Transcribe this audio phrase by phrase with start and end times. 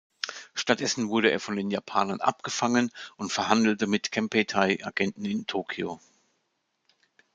[0.55, 6.01] Stattdessen wurde er von den Japanern abgefangen und verhandelte mit Kempeitai-Agenten in Tokio.